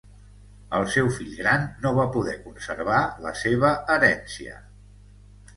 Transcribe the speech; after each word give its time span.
El 0.77 0.85
seu 0.93 1.09
fill 1.17 1.35
gran 1.41 1.67
no 1.83 1.91
va 1.99 2.07
poder 2.17 2.35
conservar 2.47 3.03
la 3.27 3.35
seva 3.43 3.75
herència. 3.97 4.59